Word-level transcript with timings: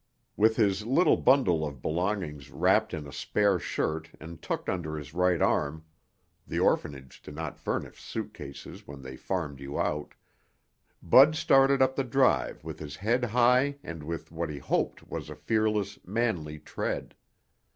With 0.35 0.55
his 0.55 0.83
little 0.83 1.15
bundle 1.15 1.63
of 1.63 1.79
belongings 1.83 2.49
wrapped 2.49 2.91
in 2.91 3.05
a 3.05 3.13
spare 3.13 3.59
shirt 3.59 4.09
and 4.19 4.41
tucked 4.41 4.67
under 4.67 4.97
his 4.97 5.13
right 5.13 5.39
arm 5.39 5.85
the 6.47 6.57
orphanage 6.57 7.21
did 7.21 7.35
not 7.35 7.59
furnish 7.59 8.01
suitcases 8.01 8.87
when 8.87 9.03
they 9.03 9.15
farmed 9.15 9.59
you 9.59 9.79
out 9.79 10.15
Bud 11.03 11.35
started 11.35 11.83
up 11.83 11.95
the 11.95 12.03
drive 12.03 12.63
with 12.63 12.79
his 12.79 12.95
head 12.95 13.25
high 13.25 13.77
and 13.83 14.01
with 14.01 14.31
what 14.31 14.49
he 14.49 14.57
hoped 14.57 15.07
was 15.07 15.29
a 15.29 15.35
fearless, 15.35 15.99
manly 16.03 16.57
tread. 16.57 17.13